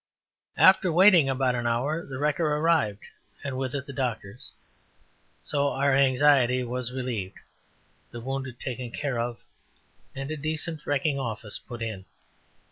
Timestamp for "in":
11.83-12.05